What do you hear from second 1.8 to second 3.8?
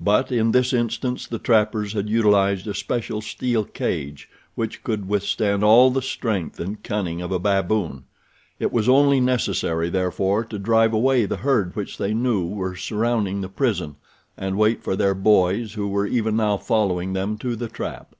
had utilized a special steel